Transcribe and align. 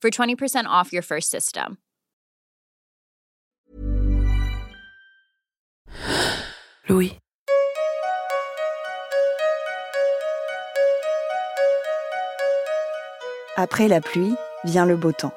for 0.00 0.10
20% 0.10 0.64
off 0.66 0.92
your 0.92 1.02
first 1.02 1.30
system. 1.30 1.76
Louis. 6.88 7.12
Après 13.56 13.88
la 13.88 14.00
pluie 14.00 14.34
vient 14.64 14.86
le 14.86 14.96
beau 14.96 15.12
temps. 15.12 15.34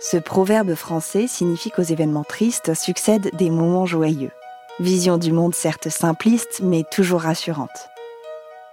Ce 0.00 0.16
proverbe 0.16 0.74
français 0.74 1.26
signifie 1.26 1.70
qu'aux 1.70 1.82
événements 1.82 2.24
tristes 2.24 2.74
succèdent 2.74 3.30
des 3.36 3.48
moments 3.48 3.86
joyeux. 3.86 4.32
Vision 4.80 5.18
du 5.18 5.30
monde 5.30 5.54
certes 5.54 5.88
simpliste, 5.88 6.60
mais 6.62 6.84
toujours 6.90 7.20
rassurante. 7.20 7.88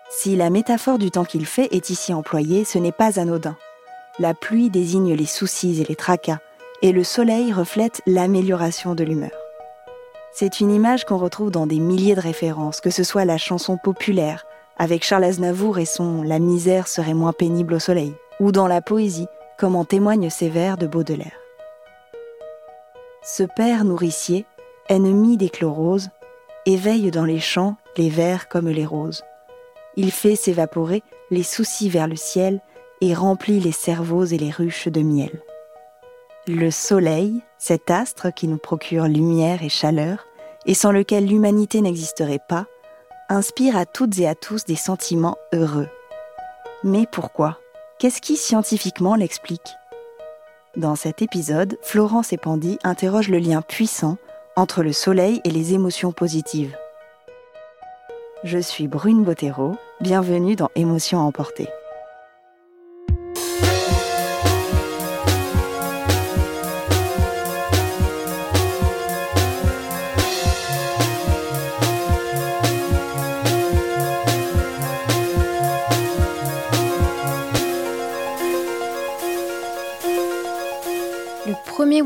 Si 0.09 0.35
la 0.35 0.49
métaphore 0.49 0.97
du 0.97 1.11
temps 1.11 1.25
qu'il 1.25 1.45
fait 1.45 1.67
est 1.75 1.89
ici 1.89 2.13
employée, 2.13 2.65
ce 2.65 2.77
n'est 2.77 2.91
pas 2.91 3.19
anodin. 3.19 3.57
La 4.19 4.33
pluie 4.33 4.71
désigne 4.71 5.13
les 5.13 5.25
soucis 5.25 5.79
et 5.79 5.85
les 5.85 5.95
tracas, 5.95 6.39
et 6.81 6.91
le 6.91 7.03
soleil 7.03 7.53
reflète 7.53 8.01
l'amélioration 8.07 8.95
de 8.95 9.03
l'humeur. 9.03 9.31
C'est 10.31 10.59
une 10.59 10.71
image 10.71 11.05
qu'on 11.05 11.17
retrouve 11.17 11.51
dans 11.51 11.67
des 11.67 11.79
milliers 11.79 12.15
de 12.15 12.21
références, 12.21 12.81
que 12.81 12.89
ce 12.89 13.03
soit 13.03 13.25
la 13.25 13.37
chanson 13.37 13.77
populaire, 13.77 14.45
avec 14.77 15.03
Charles 15.03 15.23
Aznavour 15.23 15.77
et 15.77 15.85
son 15.85 16.23
La 16.23 16.39
misère 16.39 16.87
serait 16.87 17.13
moins 17.13 17.33
pénible 17.33 17.75
au 17.75 17.79
soleil, 17.79 18.15
ou 18.39 18.51
dans 18.51 18.67
la 18.67 18.81
poésie, 18.81 19.27
comme 19.57 19.75
en 19.75 19.85
témoignent 19.85 20.29
ces 20.29 20.49
vers 20.49 20.77
de 20.77 20.87
Baudelaire. 20.87 21.39
Ce 23.23 23.43
père 23.43 23.83
nourricier, 23.83 24.45
ennemi 24.89 25.37
des 25.37 25.49
chloroses, 25.49 26.09
éveille 26.65 27.11
dans 27.11 27.25
les 27.25 27.39
champs 27.39 27.75
les 27.97 28.09
vers 28.09 28.47
comme 28.47 28.69
les 28.69 28.85
roses. 28.85 29.23
Il 29.95 30.11
fait 30.11 30.35
s'évaporer 30.35 31.03
les 31.31 31.43
soucis 31.43 31.89
vers 31.89 32.07
le 32.07 32.15
ciel 32.15 32.61
et 33.01 33.13
remplit 33.13 33.59
les 33.59 33.71
cerveaux 33.71 34.25
et 34.25 34.37
les 34.37 34.51
ruches 34.51 34.87
de 34.87 35.01
miel. 35.01 35.41
Le 36.47 36.71
soleil, 36.71 37.41
cet 37.57 37.91
astre 37.91 38.33
qui 38.33 38.47
nous 38.47 38.57
procure 38.57 39.05
lumière 39.05 39.63
et 39.63 39.69
chaleur, 39.69 40.25
et 40.65 40.73
sans 40.73 40.91
lequel 40.91 41.25
l'humanité 41.25 41.81
n'existerait 41.81 42.39
pas, 42.47 42.65
inspire 43.29 43.77
à 43.77 43.85
toutes 43.85 44.17
et 44.19 44.27
à 44.27 44.35
tous 44.35 44.65
des 44.65 44.75
sentiments 44.75 45.37
heureux. 45.53 45.89
Mais 46.83 47.05
pourquoi? 47.11 47.59
Qu'est-ce 47.99 48.21
qui 48.21 48.37
scientifiquement 48.37 49.15
l'explique? 49.15 49.75
Dans 50.75 50.95
cet 50.95 51.21
épisode, 51.21 51.77
Florence 51.81 52.31
et 52.31 52.37
Pandy 52.37 52.77
interrogent 52.83 53.29
le 53.29 53.39
lien 53.39 53.61
puissant 53.61 54.17
entre 54.55 54.83
le 54.83 54.93
soleil 54.93 55.41
et 55.43 55.49
les 55.49 55.73
émotions 55.73 56.11
positives. 56.11 56.77
Je 58.43 58.59
suis 58.59 58.87
Brune 58.87 59.23
Bottero, 59.23 59.75
bienvenue 59.99 60.55
dans 60.55 60.69
Émotions 60.75 61.19
emportées. 61.19 61.69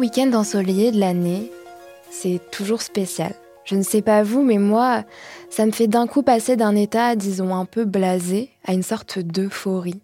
Week-end 0.01 0.33
ensoleillé 0.33 0.91
de 0.91 0.99
l'année, 0.99 1.51
c'est 2.09 2.41
toujours 2.49 2.81
spécial. 2.81 3.35
Je 3.65 3.75
ne 3.75 3.83
sais 3.83 4.01
pas 4.01 4.23
vous, 4.23 4.41
mais 4.41 4.57
moi, 4.57 5.03
ça 5.51 5.63
me 5.67 5.71
fait 5.71 5.85
d'un 5.85 6.07
coup 6.07 6.23
passer 6.23 6.55
d'un 6.55 6.75
état, 6.75 7.15
disons, 7.15 7.53
un 7.53 7.65
peu 7.65 7.85
blasé 7.85 8.49
à 8.65 8.73
une 8.73 8.81
sorte 8.81 9.19
d'euphorie. 9.19 10.01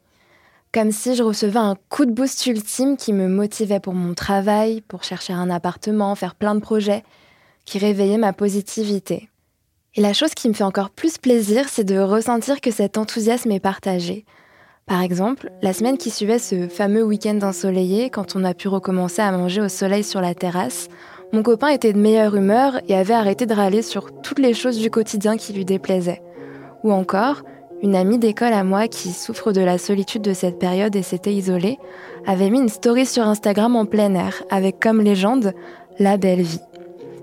Comme 0.72 0.92
si 0.92 1.16
je 1.16 1.24
recevais 1.24 1.58
un 1.58 1.76
coup 1.90 2.06
de 2.06 2.12
boost 2.12 2.46
ultime 2.46 2.96
qui 2.96 3.12
me 3.12 3.28
motivait 3.28 3.80
pour 3.80 3.96
mon 3.96 4.14
travail, 4.14 4.82
pour 4.82 5.04
chercher 5.04 5.34
un 5.34 5.50
appartement, 5.50 6.14
faire 6.14 6.36
plein 6.36 6.54
de 6.54 6.60
projets, 6.60 7.04
qui 7.66 7.80
réveillait 7.80 8.20
ma 8.20 8.34
positivité. 8.34 9.30
Et 9.96 10.02
la 10.02 10.14
chose 10.14 10.36
qui 10.36 10.48
me 10.48 10.54
fait 10.54 10.64
encore 10.64 10.92
plus 10.92 11.18
plaisir, 11.18 11.68
c'est 11.70 11.84
de 11.84 11.98
ressentir 11.98 12.62
que 12.62 12.70
cet 12.70 13.00
enthousiasme 13.00 13.50
est 13.50 13.60
partagé. 13.60 14.26
Par 14.88 15.02
exemple, 15.02 15.52
la 15.62 15.74
semaine 15.74 15.98
qui 15.98 16.10
suivait 16.10 16.40
ce 16.40 16.70
fameux 16.70 17.04
week-end 17.04 17.38
ensoleillé, 17.42 18.10
quand 18.10 18.38
on 18.38 18.46
a 18.46 18.54
pu 18.54 18.70
recommencer 18.70 19.22
à 19.22 19.34
manger 19.34 19.62
au 19.62 19.68
soleil 19.68 20.04
sur 20.04 20.22
la 20.22 20.34
terrasse, 20.34 20.88
mon 21.34 21.44
copain 21.44 21.68
était 21.68 21.92
de 21.92 22.00
meilleure 22.00 22.38
humeur 22.38 22.80
et 22.88 22.96
avait 22.96 23.14
arrêté 23.14 23.46
de 23.46 23.54
râler 23.54 23.82
sur 23.82 24.22
toutes 24.22 24.40
les 24.40 24.54
choses 24.54 24.80
du 24.80 24.90
quotidien 24.90 25.36
qui 25.36 25.52
lui 25.52 25.66
déplaisaient. 25.66 26.22
Ou 26.86 26.94
encore, 26.94 27.42
une 27.84 27.98
amie 27.98 28.18
d'école 28.18 28.54
à 28.54 28.64
moi 28.64 28.88
qui 28.88 29.12
souffre 29.12 29.52
de 29.52 29.60
la 29.60 29.78
solitude 29.78 30.22
de 30.22 30.32
cette 30.32 30.58
période 30.58 30.96
et 30.96 31.04
s'était 31.04 31.34
isolée, 31.34 31.80
avait 32.26 32.50
mis 32.50 32.60
une 32.60 32.70
story 32.70 33.06
sur 33.06 33.24
Instagram 33.28 33.76
en 33.76 33.86
plein 33.86 34.16
air, 34.16 34.42
avec 34.50 34.80
comme 34.80 35.02
légende 35.02 35.54
La 36.00 36.16
belle 36.16 36.44
vie. 36.44 36.62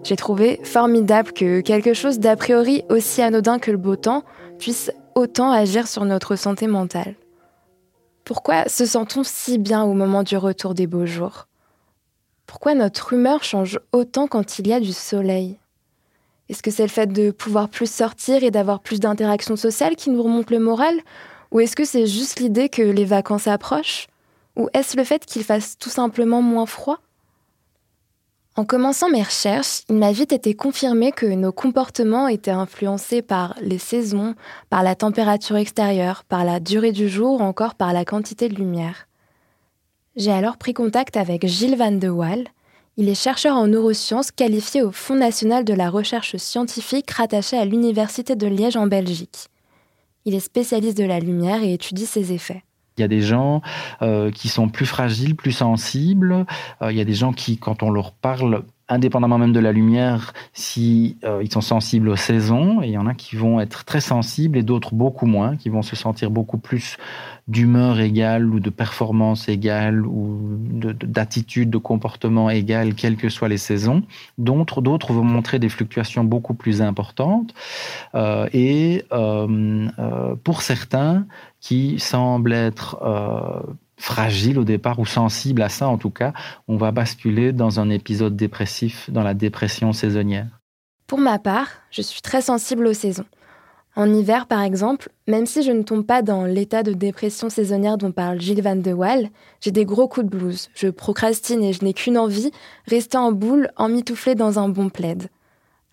J'ai 0.03 0.17
trouvé 0.17 0.61
formidable 0.65 1.33
que 1.33 1.63
quelque 1.63 1.95
chose 1.95 2.19
d'a 2.19 2.37
priori 2.37 2.85
aussi 2.91 3.23
anodin 3.23 3.59
que 3.59 3.71
le 3.71 3.79
beau 3.79 3.97
temps 3.97 4.23
puisse 4.59 4.93
autant 5.15 5.51
agir 5.51 5.87
sur 5.89 6.05
notre 6.05 6.37
santé 6.37 6.67
mentale. 6.67 7.15
Pourquoi 8.25 8.71
se 8.71 8.87
sent-on 8.87 9.23
si 9.23 9.59
bien 9.59 9.85
au 9.85 9.93
moment 9.93 10.23
du 10.23 10.39
retour 10.39 10.73
des 10.73 10.87
beaux 10.87 11.05
jours? 11.05 11.47
Pourquoi 12.47 12.75
notre 12.75 13.13
humeur 13.13 13.45
change 13.45 13.79
autant 13.93 14.29
quand 14.29 14.59
il 14.59 14.67
y 14.67 14.73
a 14.73 14.81
du 14.81 14.95
soleil? 14.95 15.59
Est-ce 16.49 16.63
que 16.63 16.71
c'est 16.71 16.85
le 16.85 16.89
fait 16.89 17.13
de 17.13 17.31
pouvoir 17.31 17.69
plus 17.69 17.91
sortir 17.91 18.43
et 18.43 18.51
d'avoir 18.51 18.81
plus 18.81 18.99
d'interactions 18.99 19.57
sociales 19.57 19.95
qui 19.95 20.09
nous 20.09 20.23
remonte 20.23 20.51
le 20.51 20.59
moral? 20.59 20.95
Ou 21.53 21.61
est-ce 21.61 21.77
que 21.77 21.85
c'est 21.85 22.07
juste 22.07 22.41
l'idée 22.41 22.71
que 22.71 22.81
les 22.81 23.05
vacances 23.05 23.47
approchent? 23.47 24.07
Ou 24.57 24.71
est-ce 24.73 24.97
le 24.97 25.05
fait 25.05 25.27
qu'il 25.27 25.45
fasse 25.45 25.77
tout 25.79 25.91
simplement 25.91 26.41
moins 26.41 26.67
froid? 26.67 27.01
En 28.57 28.65
commençant 28.65 29.11
mes 29.11 29.23
recherches, 29.23 29.83
il 29.89 29.97
m'a 29.97 30.13
vite 30.13 30.33
été 30.33 30.55
confirmé 30.55 31.11
que 31.11 31.27
nos 31.27 31.51
comportements 31.51 32.29
étaient 32.29 32.53
influencés 32.53 33.21
par 33.21 33.57
les 33.61 33.79
saisons, 33.79 34.37
par 34.71 34.85
la 34.85 34.95
température 34.95 35.57
extérieure, 35.57 36.23
par 36.23 36.45
la 36.45 36.61
durée 36.61 36.93
du 36.93 37.09
jour 37.09 37.41
ou 37.41 37.43
encore 37.43 37.75
par 37.75 37.93
la 37.93 38.05
quantité 38.05 38.49
de 38.49 38.55
lumière. 38.55 39.09
J'ai 40.15 40.31
alors 40.31 40.57
pris 40.57 40.73
contact 40.73 41.17
avec 41.17 41.45
Gilles 41.49 41.77
Van 41.77 41.91
de 41.91 42.09
Waal. 42.09 42.47
Il 42.97 43.09
est 43.09 43.21
chercheur 43.21 43.57
en 43.57 43.67
neurosciences 43.67 44.31
qualifié 44.31 44.83
au 44.83 44.93
Fonds 44.93 45.17
national 45.17 45.65
de 45.65 45.75
la 45.75 45.91
recherche 45.91 46.37
scientifique 46.37 47.11
rattaché 47.11 47.59
à 47.59 47.65
l'Université 47.65 48.37
de 48.37 48.47
Liège 48.47 48.77
en 48.77 48.87
Belgique. 48.87 49.49
Il 50.27 50.35
est 50.35 50.41
spécialiste 50.41 50.97
de 50.97 51.05
la 51.05 51.19
lumière 51.19 51.65
et 51.65 51.73
étudie 51.73 52.07
ses 52.07 52.33
effets. 52.33 52.63
Il 52.97 53.01
y 53.01 53.05
a 53.05 53.09
des 53.09 53.23
gens 53.23 53.61
euh, 54.03 54.31
qui 54.31 54.49
sont 54.49 54.69
plus 54.69 54.87
fragiles, 54.87 55.35
plus 55.35 55.53
sensibles. 55.53 56.47
Euh, 56.81 56.93
il 56.93 56.97
y 56.97 57.01
a 57.01 57.05
des 57.05 57.15
gens 57.15 57.33
qui, 57.33 57.59
quand 57.59 57.83
on 57.83 57.91
leur 57.91 58.13
parle, 58.13 58.63
indépendamment 58.89 59.39
même 59.39 59.53
de 59.53 59.61
la 59.61 59.73
lumière, 59.73 60.33
si 60.53 61.17
euh, 61.25 61.41
ils 61.43 61.53
sont 61.53 61.61
sensibles 61.61 62.09
aux 62.09 62.17
saisons. 62.17 62.83
Il 62.83 62.91
y 62.91 62.99
en 62.99 63.07
a 63.07 63.15
qui 63.15 63.37
vont 63.37 63.61
être 63.61 63.85
très 63.85 64.01
sensibles 64.01 64.59
et 64.59 64.63
d'autres 64.63 64.95
beaucoup 64.95 65.27
moins, 65.27 65.57
qui 65.57 65.69
vont 65.69 65.83
se 65.83 65.97
sentir 65.97 66.31
beaucoup 66.31 66.59
plus 66.59 66.99
d'humeur 67.47 68.01
égale 68.01 68.47
ou 68.47 68.59
de 68.59 68.71
performance 68.71 69.49
égale 69.49 70.07
ou 70.07 70.41
d'attitude, 70.59 71.71
de, 71.71 71.79
comportement 71.79 72.49
égal, 72.49 72.95
quelles 72.95 73.17
que 73.17 73.29
soient 73.29 73.49
les 73.49 73.59
saisons. 73.59 74.03
D'autres, 74.39 74.81
d'autres 74.81 75.13
vont 75.13 75.25
montrer 75.25 75.59
des 75.59 75.69
fluctuations 75.69 76.25
beaucoup 76.25 76.55
plus 76.55 76.81
importantes. 76.81 77.55
Euh, 78.15 78.49
et 78.53 79.05
euh, 79.13 79.89
euh, 79.99 80.35
pour 80.43 80.63
certains 80.63 81.27
qui 81.61 81.99
semblent 81.99 82.53
être 82.53 82.99
fragile 83.97 84.59
au 84.59 84.65
départ 84.65 84.99
ou 84.99 85.07
sensible 85.07 85.63
à 85.63 85.69
ça 85.69 85.89
en 85.89 85.99
tout 85.99 86.11
cas, 86.11 86.33
on 86.69 86.77
va 86.77 86.91
basculer 86.91 87.53
dans 87.53 87.81
un 87.81 87.91
épisode 87.91 88.37
dépressif, 88.37 89.11
dans 89.11 89.23
la 89.23 89.35
dépression 89.35 89.93
saisonnière. 89.93 90.61
Pour 91.07 91.19
ma 91.19 91.39
part, 91.39 91.69
je 91.91 92.03
suis 92.03 92.23
très 92.23 92.43
sensible 92.43 92.87
aux 92.87 92.95
saisons. 92.95 93.27
En 93.97 94.13
hiver, 94.13 94.47
par 94.47 94.63
exemple, 94.63 95.11
même 95.29 95.47
si 95.47 95.63
je 95.63 95.71
ne 95.71 95.83
tombe 95.83 96.05
pas 96.05 96.23
dans 96.23 96.45
l'état 96.45 96.83
de 96.83 96.93
dépression 96.93 97.49
saisonnière 97.49 97.97
dont 97.97 98.11
parle 98.11 98.41
Gilles 98.41 98.63
Van 98.63 98.75
de 98.75 98.93
Waal, 98.93 99.29
j'ai 99.61 99.71
des 99.71 99.85
gros 99.85 100.09
coups 100.09 100.27
de 100.27 100.37
blues. 100.37 100.69
Je 100.75 100.89
procrastine 100.89 101.63
et 101.63 101.73
je 101.73 101.85
n'ai 101.85 101.93
qu'une 101.93 102.19
envie, 102.19 102.51
rester 102.89 103.19
en 103.19 103.31
boule, 103.31 103.71
emmitouflée 103.77 104.35
dans 104.35 104.59
un 104.59 104.69
bon 104.69 104.89
plaid. 104.89 105.29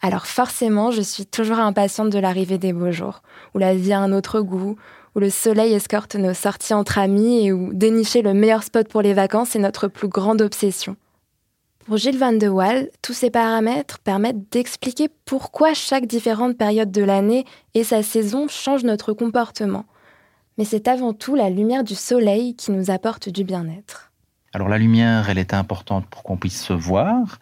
Alors 0.02 0.26
forcément, 0.26 0.90
je 0.90 1.02
suis 1.02 1.28
toujours 1.28 1.60
impatiente 1.60 2.10
de 2.10 2.18
l'arrivée 2.18 2.58
des 2.58 2.74
beaux 2.74 2.92
jours, 2.92 3.22
où 3.54 3.60
la 3.60 3.76
vie 3.76 3.94
a 3.94 4.00
un 4.00 4.14
autre 4.14 4.42
goût, 4.42 4.78
où 5.16 5.20
le 5.20 5.30
soleil 5.30 5.74
escorte 5.74 6.16
nos 6.16 6.34
sorties 6.34 6.74
entre 6.74 6.98
amis 6.98 7.46
et 7.46 7.52
où 7.52 7.74
dénicher 7.74 8.22
le 8.22 8.34
meilleur 8.34 8.64
spot 8.64 8.88
pour 8.88 9.02
les 9.02 9.14
vacances 9.14 9.56
est 9.56 9.60
notre 9.60 9.88
plus 9.88 10.08
grande 10.08 10.42
obsession. 10.42 10.96
Pour 11.86 11.98
Gilles 11.98 12.18
Van 12.18 12.32
de 12.32 12.48
Waal, 12.48 12.90
tous 13.02 13.14
ces 13.14 13.32
paramètres 13.32 14.00
permettent 14.00 14.52
d'expliquer 14.52 15.10
pourquoi 15.26 15.74
chaque 15.74 16.06
différente 16.06 16.58
période 16.58 16.92
de 16.92 17.04
l'année 17.04 17.46
et 17.74 17.84
sa 17.84 18.04
saison 18.04 18.48
changent 18.48 18.84
notre 18.84 19.14
comportement. 19.14 19.86
Mais 20.58 20.66
c'est 20.66 20.88
avant 20.88 21.14
tout 21.14 21.36
la 21.36 21.50
lumière 21.50 21.84
du 21.84 21.96
soleil 21.96 22.56
qui 22.56 22.72
nous 22.72 22.92
apporte 22.92 23.30
du 23.30 23.44
bien-être. 23.44 24.12
Alors 24.54 24.68
la 24.68 24.78
lumière, 24.78 25.30
elle 25.30 25.38
est 25.38 25.54
importante 25.54 26.06
pour 26.08 26.24
qu'on 26.24 26.36
puisse 26.36 26.62
se 26.62 26.74
voir, 26.74 27.40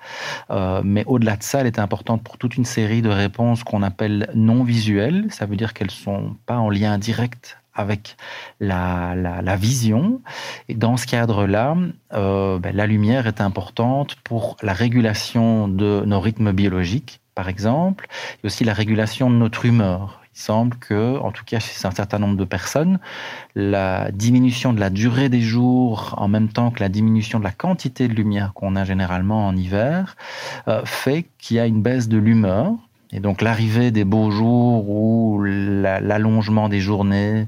euh, 0.52 0.82
mais 0.86 1.04
au-delà 1.06 1.38
de 1.38 1.44
ça, 1.44 1.62
elle 1.62 1.68
est 1.68 1.80
importante 1.80 2.24
pour 2.24 2.38
toute 2.38 2.56
une 2.56 2.66
série 2.66 3.02
de 3.02 3.10
réponses 3.10 3.64
qu'on 3.64 3.82
appelle 3.82 4.30
non 4.36 4.64
visuelles. 4.64 5.26
Ça 5.32 5.48
veut 5.48 5.56
dire 5.56 5.74
qu'elles 5.74 5.88
ne 5.88 5.92
sont 5.92 6.38
pas 6.46 6.58
en 6.58 6.70
lien 6.70 7.00
direct 7.00 7.59
avec 7.74 8.18
la, 8.60 9.14
la, 9.16 9.56
vision. 9.56 10.22
Et 10.68 10.74
dans 10.74 10.98
ce 10.98 11.06
cadre-là, 11.08 11.78
euh, 12.14 12.60
ben, 12.60 12.76
la 12.76 12.88
lumière 12.88 13.28
est 13.28 13.42
importante 13.42 14.16
pour 14.24 14.58
la 14.62 14.74
régulation 14.74 15.68
de 15.68 16.04
nos 16.06 16.20
rythmes 16.20 16.52
biologiques, 16.52 17.22
par 17.36 17.48
exemple, 17.48 18.08
et 18.44 18.48
aussi 18.48 18.64
la 18.64 18.74
régulation 18.74 19.30
de 19.30 19.36
notre 19.36 19.66
humeur. 19.66 20.20
Il 20.36 20.42
semble 20.42 20.78
que, 20.78 21.18
en 21.20 21.32
tout 21.32 21.44
cas 21.46 21.60
chez 21.60 21.86
un 21.86 21.92
certain 21.92 22.20
nombre 22.20 22.38
de 22.38 22.46
personnes, 22.46 23.00
la 23.56 24.12
diminution 24.12 24.74
de 24.74 24.80
la 24.80 24.90
durée 24.90 25.30
des 25.30 25.42
jours, 25.42 26.16
en 26.18 26.28
même 26.28 26.50
temps 26.50 26.72
que 26.72 26.80
la 26.82 26.90
diminution 26.90 27.40
de 27.40 27.44
la 27.44 27.52
quantité 27.52 28.08
de 28.08 28.14
lumière 28.14 28.54
qu'on 28.54 28.76
a 28.76 28.86
généralement 28.86 29.48
en 29.48 29.56
hiver, 29.56 30.16
euh, 30.68 30.82
fait 30.86 31.28
qu'il 31.38 31.58
y 31.58 31.60
a 31.60 31.66
une 31.66 31.82
baisse 31.82 32.08
de 32.08 32.18
l'humeur 32.18 32.74
et 33.12 33.20
donc 33.20 33.42
l'arrivée 33.42 33.92
des 33.92 34.06
beaux 34.06 34.30
jours 34.30 34.88
ou 34.90 35.42
l'allongement 35.44 36.70
des 36.70 36.80
journées, 36.80 37.48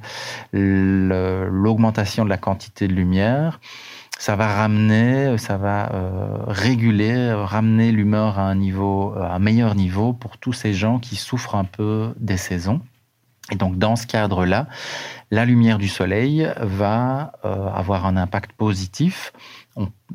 l'augmentation 0.54 2.24
de 2.26 2.30
la 2.30 2.38
quantité 2.38 2.88
de 2.88 2.94
lumière, 2.94 3.60
ça 4.18 4.36
va 4.36 4.48
ramener, 4.48 5.38
ça 5.38 5.58
va 5.58 5.94
euh, 5.94 6.38
réguler, 6.48 7.34
ramener 7.34 7.92
l'humeur 7.92 8.38
à 8.38 8.44
un 8.44 8.56
niveau, 8.56 9.14
à 9.18 9.34
un 9.34 9.40
meilleur 9.40 9.74
niveau 9.74 10.14
pour 10.14 10.38
tous 10.38 10.54
ces 10.54 10.74
gens 10.74 11.00
qui 11.00 11.16
souffrent 11.16 11.56
un 11.56 11.64
peu 11.64 12.14
des 12.18 12.38
saisons. 12.38 12.82
Et 13.52 13.56
donc 13.56 13.78
dans 13.78 13.96
ce 13.96 14.06
cadre-là, 14.08 14.68
la 15.32 15.46
lumière 15.46 15.78
du 15.78 15.88
soleil 15.88 16.48
va 16.60 17.34
euh, 17.46 17.68
avoir 17.74 18.06
un 18.06 18.16
impact 18.16 18.52
positif 18.54 19.34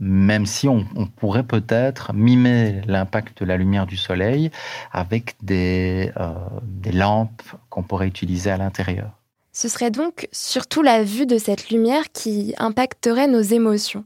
même 0.01 0.47
si 0.47 0.69
on, 0.69 0.85
pourrait 1.17 1.43
peut-être 1.43 2.13
mimer 2.13 2.83
l'impact 2.87 3.41
de 3.41 3.47
la 3.47 3.57
lumière 3.57 3.87
du 3.87 3.97
soleil 3.97 4.51
avec 4.93 5.37
des, 5.43 6.13
euh, 6.19 6.35
des 6.63 6.93
lampes 6.93 7.43
qu'on 7.71 7.83
pourrait 7.83 8.09
utiliser 8.09 8.51
à 8.51 8.57
l'intérieur. 8.57 9.11
Ce 9.53 9.69
serait 9.69 9.91
donc 9.91 10.29
surtout 10.33 10.83
la 10.83 11.03
vue 11.03 11.25
de 11.25 11.39
cette 11.39 11.71
lumière 11.71 12.13
qui 12.13 12.55
impacterait 12.59 13.27
nos 13.27 13.41
émotions. 13.41 14.05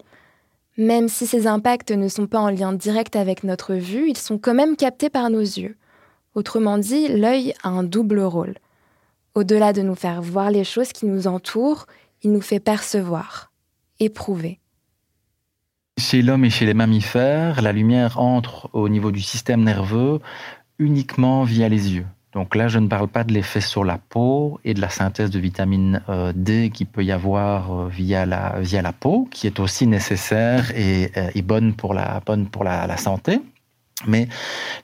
Même 0.76 1.08
si 1.08 1.26
ces 1.26 1.48
impacts 1.48 1.90
ne 1.90 2.06
sont 2.06 2.28
pas 2.28 2.38
en 2.38 2.50
lien 2.50 2.72
direct 2.72 3.16
avec 3.16 3.42
notre 3.42 3.74
vue, 3.74 4.08
ils 4.08 4.16
sont 4.16 4.38
quand 4.38 4.54
même 4.54 4.76
captés 4.76 5.10
par 5.10 5.28
nos 5.28 5.40
yeux. 5.40 5.76
Autrement 6.36 6.78
dit, 6.78 7.08
l'œil 7.08 7.52
a 7.64 7.68
un 7.70 7.82
double 7.82 8.20
rôle. 8.20 8.54
Au-delà 9.34 9.72
de 9.72 9.82
nous 9.82 9.96
faire 9.96 10.22
voir 10.22 10.50
les 10.50 10.64
choses 10.64 10.92
qui 10.92 11.06
nous 11.06 11.26
entourent, 11.26 11.86
il 12.22 12.30
nous 12.30 12.40
fait 12.40 12.60
percevoir, 12.60 13.50
éprouver. 13.98 14.59
Chez 15.98 16.22
l'homme 16.22 16.44
et 16.44 16.50
chez 16.50 16.66
les 16.66 16.75
mammifères, 16.75 17.62
la 17.62 17.72
lumière 17.72 18.19
entre 18.19 18.70
au 18.72 18.88
niveau 18.88 19.12
du 19.12 19.20
système 19.20 19.62
nerveux 19.62 20.20
uniquement 20.78 21.44
via 21.44 21.69
les 21.69 21.92
yeux. 21.92 22.06
Donc 22.32 22.54
là, 22.54 22.69
je 22.69 22.78
ne 22.78 22.87
parle 22.87 23.08
pas 23.08 23.25
de 23.25 23.32
l'effet 23.32 23.60
sur 23.60 23.84
la 23.84 23.98
peau 23.98 24.60
et 24.64 24.72
de 24.72 24.81
la 24.81 24.88
synthèse 24.88 25.31
de 25.31 25.38
vitamine 25.38 26.00
euh, 26.08 26.32
D 26.34 26.70
qui 26.72 26.84
peut 26.84 27.04
y 27.04 27.10
avoir 27.10 27.72
euh, 27.72 27.88
via 27.88 28.25
la, 28.25 28.92
peau, 28.92 29.28
qui 29.31 29.46
est 29.46 29.58
aussi 29.58 29.87
nécessaire 29.87 30.70
et, 30.76 31.10
euh, 31.16 31.42
bonne 31.42 31.75
pour, 31.75 31.93
la 31.93 32.96
santé. 32.96 33.40
Mais 34.06 34.28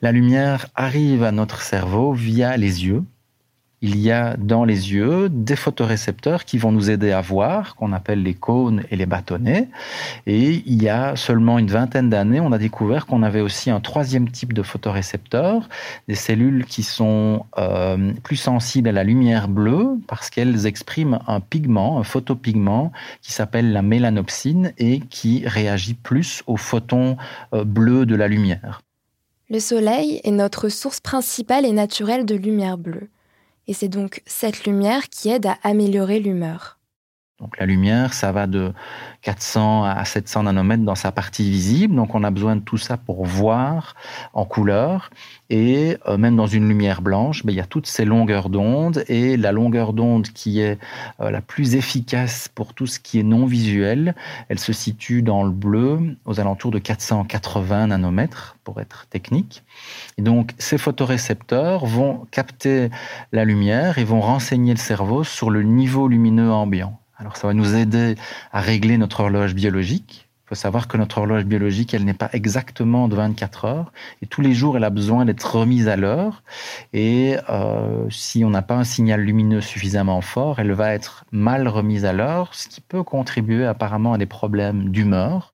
la 0.03 0.13
lumière 0.13 0.67
arrive 0.75 1.23
à 1.23 1.33
notre 1.33 1.63
cerveau 1.63 2.13
via 2.13 2.57
les 2.57 2.85
yeux, 2.85 3.05
il 3.83 3.99
y 3.99 4.11
a 4.11 4.37
dans 4.37 4.65
les 4.65 4.93
yeux 4.93 5.29
des 5.29 5.57
photorécepteurs 5.57 6.45
qui 6.45 6.57
vont 6.57 6.73
nous 6.73 6.91
aider 6.91 7.13
à 7.13 7.21
voir, 7.21 7.77
qu'on 7.77 7.93
appelle 7.93 8.23
les 8.23 8.35
cônes 8.35 8.83
et 8.91 8.97
les 8.97 9.05
bâtonnets. 9.07 9.69
Et 10.27 10.63
il 10.65 10.83
y 10.83 10.89
a 10.89 11.15
seulement 11.15 11.59
une 11.59 11.69
vingtaine 11.69 12.09
d'années, 12.09 12.41
on 12.41 12.53
a 12.53 12.59
découvert 12.59 13.07
qu'on 13.07 13.23
avait 13.23 13.43
aussi 13.43 13.71
un 13.71 13.81
troisième 13.81 14.31
type 14.31 14.55
de 14.55 14.63
photorécepteurs, 14.63 15.69
des 16.09 16.15
cellules 16.15 16.65
qui 16.65 16.83
sont 16.83 17.45
euh, 17.59 18.13
plus 18.23 18.37
sensibles 18.37 18.89
à 18.89 18.93
la 18.93 19.05
lumière 19.05 19.49
bleue 19.49 19.99
parce 20.07 20.31
qu'elles 20.31 20.67
expriment 20.67 21.21
un 21.27 21.41
pigment, 21.41 21.99
un 21.99 22.05
photopigment 22.05 22.93
qui 23.21 23.33
s'appelle 23.33 23.73
la 23.73 23.83
mélanopsine 23.83 24.73
et 24.79 25.01
qui 25.01 25.47
réagit 25.47 25.95
plus 25.95 26.43
aux 26.47 26.57
photons 26.57 27.17
euh, 27.53 27.65
bleus 27.65 28.07
de 28.07 28.15
la 28.15 28.27
lumière. 28.27 28.81
Le 29.49 29.61
soleil 29.61 30.21
est 30.25 30.33
notre 30.33 30.69
source 30.69 31.01
principale 31.01 31.65
et 31.67 31.73
naturelle 31.73 32.25
de 32.25 32.35
lumière 32.35 32.79
bleue 32.79 33.09
et 33.67 33.75
c'est 33.75 33.89
donc 33.89 34.23
cette 34.27 34.65
lumière 34.65 35.09
qui 35.09 35.29
aide 35.29 35.47
à 35.47 35.59
améliorer 35.63 36.21
l'humeur. 36.21 36.76
Donc 37.39 37.59
la 37.59 37.67
lumière, 37.67 38.15
ça 38.15 38.33
va 38.33 38.47
de 38.47 38.73
400 39.21 39.85
à 39.85 40.03
700 40.07 40.45
nanomètres 40.45 40.85
dans 40.85 40.95
sa 40.95 41.13
partie 41.13 41.51
visible. 41.51 41.95
Donc 41.95 42.15
on 42.15 42.25
a 42.25 42.31
besoin 42.31 42.57
de 42.57 42.63
tout 42.63 42.79
ça 42.79 42.97
pour 42.97 43.27
voir 43.27 43.95
en 44.33 44.47
couleur. 44.47 45.11
Et 45.51 45.99
euh, 46.09 46.17
même 46.17 46.35
dans 46.35 46.47
une 46.47 46.67
lumière 46.67 47.03
blanche, 47.03 47.45
ben, 47.45 47.53
il 47.53 47.57
y 47.57 47.61
a 47.61 47.67
toutes 47.67 47.89
ces 47.89 48.07
longueurs 48.07 48.49
d'onde. 48.49 49.05
Et 49.09 49.37
la 49.37 49.53
longueur 49.53 49.93
d'onde 49.93 50.29
qui 50.29 50.61
est 50.61 50.79
euh, 51.21 51.31
la 51.31 51.43
plus 51.43 51.75
efficace 51.75 52.49
pour 52.55 52.73
tout 52.73 52.87
ce 52.87 52.99
qui 52.99 53.21
est 53.21 53.23
non 53.23 53.45
visuel, 53.45 54.15
elle 54.49 54.59
se 54.59 54.73
situe 54.73 55.21
dans 55.21 55.45
le 55.45 55.51
bleu 55.51 56.17
aux 56.25 56.41
alentours 56.41 56.71
de 56.71 56.79
480 56.79 57.89
nanomètres 57.89 58.57
pour 58.65 58.81
être 58.81 59.09
technique. 59.11 59.63
Et 60.17 60.23
donc 60.23 60.55
ces 60.57 60.79
photorécepteurs 60.79 61.85
vont 61.85 62.27
capter 62.31 62.89
la 63.33 63.45
lumière 63.45 63.99
et 63.99 64.05
vont 64.05 64.23
renseigner 64.23 64.73
le 64.73 64.79
cerveau 64.79 65.23
sur 65.23 65.51
le 65.51 65.63
niveau 65.65 66.09
lumineux 66.09 66.51
ambiant. 66.51 66.99
Alors 67.19 67.37
ça 67.37 67.47
va 67.47 67.55
nous 67.55 67.75
aider 67.75 68.15
à 68.53 68.61
régler 68.61 68.99
notre 68.99 69.21
horloge 69.21 69.55
biologique. 69.55 70.29
Il 70.45 70.51
faut 70.51 70.55
savoir 70.55 70.87
que 70.87 70.97
notre 70.97 71.19
horloge 71.19 71.45
biologique, 71.45 71.93
elle 71.93 72.05
n'est 72.05 72.15
pas 72.15 72.31
exactement 72.33 73.09
de 73.09 73.17
24 73.17 73.65
heures 73.65 73.93
et 74.23 74.27
tous 74.27 74.43
les 74.43 74.55
jours, 74.55 74.77
elle 74.77 74.85
a 74.85 74.91
besoin 74.91 75.25
d'être 75.25 75.57
remise 75.57 75.89
à 75.89 75.97
l'heure. 75.97 76.45
Et 76.93 77.37
euh, 77.49 78.09
si 78.11 78.45
on 78.45 78.51
n'a 78.51 78.63
pas 78.63 78.77
un 78.77 78.85
signal 78.85 79.23
lumineux 79.23 79.61
suffisamment 79.61 80.21
fort, 80.21 80.61
elle 80.61 80.71
va 80.71 80.95
être 80.95 81.25
mal 81.33 81.67
remise 81.67 82.05
à 82.05 82.13
l'heure, 82.13 82.55
ce 82.55 82.69
qui 82.69 82.81
peut 82.81 83.03
contribuer 83.03 83.67
apparemment 83.67 84.13
à 84.13 84.19
des 84.19 84.27
problèmes 84.27 84.91
d'humeur. 84.91 85.53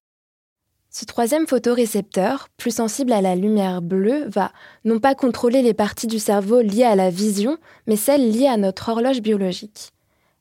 Ce 0.91 1.07
troisième 1.07 1.47
photorécepteur, 1.47 2.49
plus 2.59 2.75
sensible 2.75 3.15
à 3.15 3.23
la 3.23 3.35
lumière 3.35 3.81
bleue, 3.81 4.29
va 4.29 4.53
non 4.85 4.99
pas 4.99 5.15
contrôler 5.15 5.63
les 5.63 5.73
parties 5.73 6.07
du 6.07 6.19
cerveau 6.19 6.61
liées 6.61 6.85
à 6.85 6.97
la 6.97 7.09
vision, 7.09 7.57
mais 7.87 7.97
celles 7.97 8.31
liées 8.31 8.47
à 8.47 8.59
notre 8.59 8.91
horloge 8.91 9.23
biologique. 9.23 9.93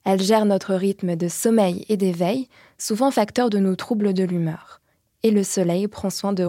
Elle 0.04 0.22
gère 0.22 0.46
notre 0.46 0.74
rythme 0.74 1.16
de 1.16 1.28
sommeil 1.28 1.86
et 1.88 1.98
d'éveil, 1.98 2.48
souvent 2.78 3.12
facteur 3.12 3.50
de 3.50 3.60
nos 3.60 3.76
troubles 3.76 4.14
de 4.14 4.24
l'humeur. 4.24 4.82
Et 5.24 5.32
le 5.32 5.44
soleil 5.44 5.88
prend 5.88 6.10
soin 6.10 6.34
de 6.34 6.48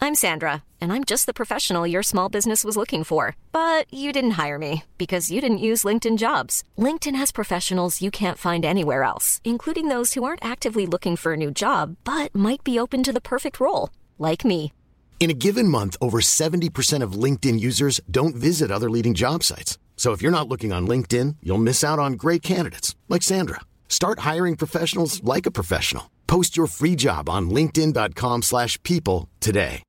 I'm 0.00 0.16
Sandra, 0.16 0.64
and 0.80 0.92
I'm 0.92 1.04
just 1.04 1.26
the 1.26 1.32
professional 1.32 1.86
your 1.86 2.02
small 2.02 2.28
business 2.28 2.64
was 2.64 2.76
looking 2.76 3.04
for. 3.04 3.36
But 3.52 3.86
you 3.88 4.10
didn't 4.10 4.32
hire 4.32 4.58
me 4.58 4.82
because 4.98 5.30
you 5.30 5.40
didn't 5.40 5.66
use 5.68 5.84
LinkedIn 5.84 6.18
Jobs. 6.18 6.64
LinkedIn 6.76 7.14
has 7.14 7.30
professionals 7.30 8.02
you 8.02 8.10
can't 8.10 8.36
find 8.36 8.64
anywhere 8.64 9.04
else, 9.04 9.40
including 9.44 9.86
those 9.86 10.14
who 10.14 10.24
aren't 10.24 10.44
actively 10.44 10.86
looking 10.86 11.14
for 11.14 11.34
a 11.34 11.36
new 11.36 11.52
job 11.52 11.96
but 12.02 12.34
might 12.34 12.64
be 12.64 12.80
open 12.80 13.04
to 13.04 13.12
the 13.12 13.20
perfect 13.20 13.60
role 13.60 13.90
like 14.18 14.44
me. 14.44 14.72
In 15.20 15.30
a 15.30 15.34
given 15.34 15.68
month, 15.68 15.96
over 16.00 16.18
70% 16.18 17.02
of 17.02 17.12
LinkedIn 17.12 17.60
users 17.60 18.00
don't 18.10 18.34
visit 18.34 18.72
other 18.72 18.90
leading 18.90 19.14
job 19.14 19.44
sites. 19.44 19.78
So 20.02 20.10
if 20.10 20.20
you're 20.20 20.32
not 20.32 20.48
looking 20.48 20.72
on 20.72 20.88
LinkedIn, 20.88 21.36
you'll 21.44 21.62
miss 21.62 21.84
out 21.84 22.00
on 22.00 22.14
great 22.14 22.42
candidates 22.42 22.96
like 23.08 23.22
Sandra. 23.22 23.60
Start 23.88 24.26
hiring 24.30 24.56
professionals 24.56 25.22
like 25.22 25.46
a 25.46 25.52
professional. 25.52 26.10
Post 26.26 26.56
your 26.56 26.66
free 26.66 26.96
job 26.96 27.28
on 27.28 27.42
linkedin.com/people 27.42 29.28
today. 29.38 29.84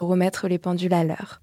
Remettre 0.00 0.46
les 0.46 0.58
pendules 0.58 0.94
à 0.94 1.02
l'heure. 1.02 1.40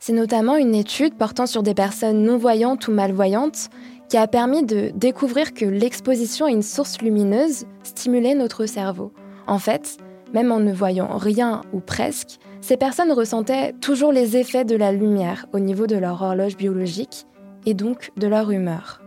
C'est 0.00 0.12
notamment 0.12 0.56
une 0.56 0.74
étude 0.74 1.16
portant 1.16 1.46
sur 1.46 1.62
des 1.62 1.74
personnes 1.74 2.24
non-voyantes 2.24 2.88
ou 2.88 2.92
malvoyantes 2.92 3.68
qui 4.08 4.16
a 4.16 4.26
permis 4.26 4.64
de 4.64 4.90
découvrir 4.96 5.54
que 5.54 5.64
l'exposition 5.64 6.46
à 6.46 6.50
une 6.50 6.62
source 6.62 7.00
lumineuse 7.00 7.66
stimulait 7.84 8.34
notre 8.34 8.66
cerveau. 8.66 9.12
En 9.46 9.60
fait, 9.60 9.98
même 10.32 10.50
en 10.50 10.58
ne 10.58 10.72
voyant 10.72 11.16
rien 11.16 11.60
ou 11.72 11.78
presque, 11.78 12.40
ces 12.62 12.76
personnes 12.76 13.10
ressentaient 13.10 13.74
toujours 13.80 14.12
les 14.12 14.36
effets 14.36 14.64
de 14.64 14.76
la 14.76 14.92
lumière 14.92 15.46
au 15.52 15.58
niveau 15.58 15.88
de 15.88 15.96
leur 15.96 16.22
horloge 16.22 16.56
biologique 16.56 17.26
et 17.66 17.74
donc 17.74 18.12
de 18.16 18.28
leur 18.28 18.52
humeur. 18.52 19.02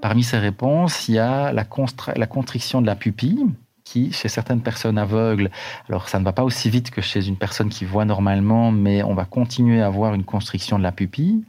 Parmi 0.00 0.22
ces 0.22 0.38
réponses, 0.38 1.08
il 1.08 1.16
y 1.16 1.18
a 1.18 1.52
la, 1.52 1.64
constriction 1.64 2.80
de 2.80 2.86
la 2.86 2.94
pupille, 2.94 3.46
qui, 3.82 4.12
chez 4.12 4.28
certaines 4.28 4.60
personnes 4.60 4.96
aveugles, 4.96 5.50
alors 5.88 6.08
ça 6.08 6.20
ne 6.20 6.24
va 6.24 6.32
pas 6.32 6.44
aussi 6.44 6.70
vite 6.70 6.90
que 6.90 7.00
chez 7.00 7.26
une 7.26 7.36
personne 7.36 7.68
qui 7.68 7.84
voit 7.84 8.04
normalement, 8.04 8.70
mais 8.70 9.02
on 9.02 9.14
va 9.14 9.24
continuer 9.24 9.82
à 9.82 9.86
avoir 9.86 10.14
une 10.14 10.24
constriction 10.24 10.78
de 10.78 10.84
la 10.84 10.92
pupille. 10.92 11.42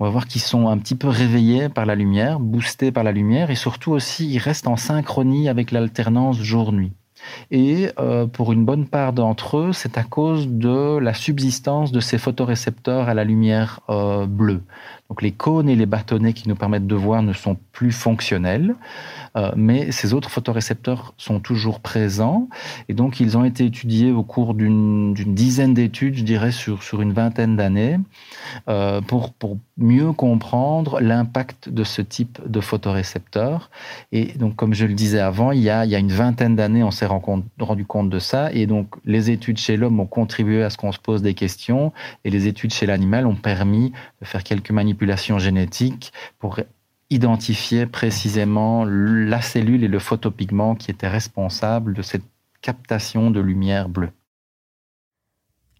On 0.00 0.04
va 0.04 0.10
voir 0.10 0.26
qu'ils 0.26 0.40
sont 0.40 0.68
un 0.68 0.78
petit 0.78 0.94
peu 0.94 1.08
réveillés 1.08 1.68
par 1.68 1.84
la 1.84 1.96
lumière, 1.96 2.40
boostés 2.40 2.92
par 2.92 3.04
la 3.04 3.12
lumière, 3.12 3.50
et 3.50 3.56
surtout 3.56 3.92
aussi, 3.92 4.28
ils 4.28 4.38
restent 4.38 4.68
en 4.68 4.76
synchronie 4.76 5.50
avec 5.50 5.70
l'alternance 5.70 6.40
jour-nuit. 6.40 6.92
Et 7.50 7.90
euh, 7.98 8.26
pour 8.26 8.52
une 8.52 8.64
bonne 8.64 8.86
part 8.86 9.12
d'entre 9.12 9.58
eux, 9.58 9.72
c'est 9.72 9.98
à 9.98 10.02
cause 10.02 10.48
de 10.48 10.98
la 10.98 11.14
subsistance 11.14 11.92
de 11.92 12.00
ces 12.00 12.18
photorécepteurs 12.18 13.08
à 13.08 13.14
la 13.14 13.24
lumière 13.24 13.80
euh, 13.88 14.26
bleue. 14.26 14.62
Donc 15.08 15.22
les 15.22 15.32
cônes 15.32 15.68
et 15.68 15.76
les 15.76 15.86
bâtonnets 15.86 16.34
qui 16.34 16.48
nous 16.48 16.54
permettent 16.54 16.86
de 16.86 16.94
voir 16.94 17.22
ne 17.22 17.32
sont 17.32 17.56
plus 17.72 17.92
fonctionnels, 17.92 18.74
euh, 19.38 19.52
mais 19.56 19.92
ces 19.92 20.14
autres 20.14 20.30
photorécepteurs 20.30 21.14
sont 21.16 21.38
toujours 21.38 21.80
présents. 21.80 22.48
Et 22.88 22.94
donc 22.94 23.20
ils 23.20 23.38
ont 23.38 23.44
été 23.44 23.64
étudiés 23.64 24.10
au 24.10 24.24
cours 24.24 24.54
d'une 24.54 25.14
dizaine 25.14 25.74
d'études, 25.74 26.16
je 26.16 26.24
dirais, 26.24 26.50
sur, 26.50 27.00
une 27.00 27.12
vingtaine 27.12 27.56
d'années, 27.56 27.98
euh, 28.68 29.00
pour, 29.00 29.32
pour 29.32 29.58
mieux 29.76 30.12
comprendre 30.12 31.00
l'impact 31.00 31.68
de 31.68 31.84
ce 31.84 32.02
type 32.02 32.40
de 32.46 32.60
photorécepteurs. 32.60 33.70
Et 34.10 34.32
donc 34.38 34.56
comme 34.56 34.74
je 34.74 34.86
le 34.86 34.94
disais 34.94 35.20
avant, 35.20 35.52
il 35.52 35.60
y 35.60 35.70
a, 35.70 35.84
il 35.84 35.90
y 35.90 35.94
a 35.94 35.98
une 35.98 36.12
vingtaine 36.12 36.56
d'années, 36.56 36.82
on 36.82 36.90
s'est 36.90 37.06
rendu 37.06 37.84
compte 37.86 38.10
de 38.10 38.18
ça. 38.18 38.52
Et 38.52 38.66
donc 38.66 38.96
les 39.04 39.30
études 39.30 39.58
chez 39.58 39.76
l'homme 39.76 40.00
ont 40.00 40.06
contribué 40.06 40.64
à 40.64 40.70
ce 40.70 40.76
qu'on 40.76 40.92
se 40.92 40.98
pose 40.98 41.22
des 41.22 41.34
questions, 41.34 41.92
et 42.24 42.30
les 42.30 42.48
études 42.48 42.72
chez 42.72 42.86
l'animal 42.86 43.26
ont 43.26 43.36
permis 43.36 43.92
de 44.20 44.26
faire 44.26 44.42
quelques 44.42 44.72
manipulations 44.72 45.38
génétique 45.38 46.12
pour 46.38 46.58
identifier 47.10 47.86
précisément 47.86 48.84
la 48.84 49.40
cellule 49.40 49.84
et 49.84 49.88
le 49.88 49.98
photopigment 49.98 50.74
qui 50.74 50.90
étaient 50.90 51.08
responsables 51.08 51.94
de 51.94 52.02
cette 52.02 52.24
captation 52.60 53.30
de 53.30 53.40
lumière 53.40 53.88
bleue. 53.88 54.10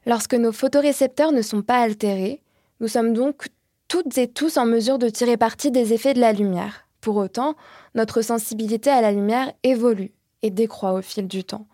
Lorsque 0.06 0.35
nos 0.35 0.52
photorécepteurs 0.52 1.32
ne 1.32 1.42
sont 1.42 1.62
pas 1.62 1.80
altérés, 1.80 2.40
nous 2.80 2.88
sommes 2.88 3.12
donc 3.12 3.49
toutes 3.88 4.16
et 4.16 4.28
tous 4.28 4.56
en 4.56 4.64
mesure 4.64 4.99
de 4.99 5.08
tirer 5.08 5.37
parti 5.37 5.70
des 5.70 5.92
effets 5.92 6.14
de 6.14 6.20
la 6.20 6.32
lumière. 6.32 6.87
Pour 7.00 7.16
autant, 7.16 7.56
notre 7.94 8.23
sensibilité 8.23 8.90
à 8.90 9.00
la 9.00 9.12
lumière 9.12 9.52
évolue 9.62 10.12
et 10.42 10.50
décroît 10.50 10.92
au 10.92 11.02
fil 11.02 11.28
du 11.28 11.44
temps. 11.44 11.66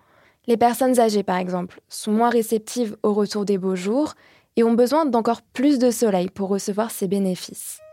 Les 0.47 0.57
personnes 0.57 0.99
âgées, 1.01 1.23
par 1.23 1.37
exemple, 1.37 1.81
sont 1.89 2.13
moins 2.13 2.29
réceptives 2.29 2.97
au 3.03 3.15
retour 3.15 3.45
des 3.45 3.59
beaux 3.59 3.77
jours 3.77 4.15
et 4.57 4.65
ont 4.65 4.75
besoin 4.75 5.07
d'encore 5.07 5.43
plus 5.43 5.79
de 5.79 5.91
soleil 5.91 6.29
pour 6.29 6.49
recevoir 6.49 6.91
ces 6.91 7.09
bénéfices. 7.09 7.84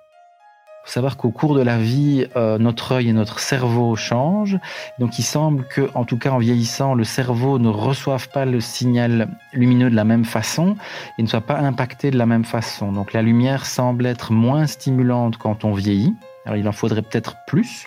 Faut 0.84 0.92
savoir 0.92 1.16
qu'au 1.16 1.30
cours 1.30 1.56
de 1.56 1.62
la 1.62 1.78
vie, 1.78 2.26
euh, 2.36 2.58
notre 2.58 2.94
œil 2.94 3.10
et 3.10 3.14
notre 3.14 3.40
cerveau 3.40 3.96
changent. 3.96 4.58
Donc 4.98 5.20
il 5.20 5.24
semble 5.24 5.64
que, 5.68 5.90
en 5.94 6.06
tout 6.06 6.18
cas 6.18 6.32
en 6.32 6.40
vieillissant, 6.40 6.96
le 6.96 7.04
cerveau 7.04 7.60
ne 7.60 7.70
reçoive 7.70 8.30
pas 8.30 8.46
le 8.46 8.60
signal 8.60 9.30
lumineux 9.54 9.90
de 9.92 9.96
la 9.96 10.06
même 10.06 10.26
façon 10.26 10.76
et 11.18 11.24
ne 11.24 11.28
soit 11.28 11.42
pas 11.42 11.60
impacté 11.60 12.10
de 12.10 12.18
la 12.18 12.26
même 12.26 12.46
façon. 12.46 12.92
Donc 12.92 13.14
la 13.14 13.22
lumière 13.22 13.66
semble 13.66 14.06
être 14.08 14.32
moins 14.32 14.66
stimulante 14.66 15.38
quand 15.38 15.66
on 15.66 15.74
vieillit. 15.74 16.16
Alors 16.46 16.58
il 16.58 16.68
en 16.68 16.72
faudrait 16.72 17.04
peut-être 17.04 17.36
plus. 17.46 17.86